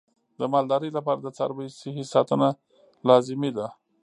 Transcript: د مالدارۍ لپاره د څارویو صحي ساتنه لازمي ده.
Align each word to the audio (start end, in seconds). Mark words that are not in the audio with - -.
د 0.39 0.41
مالدارۍ 0.53 0.89
لپاره 0.97 1.19
د 1.21 1.27
څارویو 1.37 1.75
صحي 1.79 2.03
ساتنه 2.13 2.47
لازمي 3.07 3.51
ده. 3.57 3.67